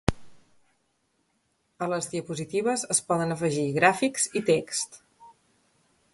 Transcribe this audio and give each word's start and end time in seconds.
A 1.87 1.89
les 1.93 2.09
diapositives 2.13 2.87
es 2.97 3.03
poden 3.11 3.35
afegir 3.37 3.67
gràfics 3.77 4.27
i 4.43 4.47
text. 4.53 4.99